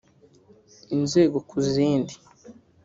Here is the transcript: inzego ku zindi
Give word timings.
inzego 0.95 1.37
ku 1.49 1.57
zindi 1.71 2.13